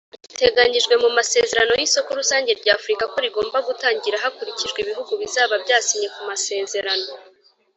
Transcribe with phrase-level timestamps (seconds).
[0.29, 6.21] biteganyijwe mu masezerano y’isoko rusange rya Afurika ko rigomba gutangira hakurikijwe ibihugu bizaba byasinye ku
[6.29, 7.09] masezerano.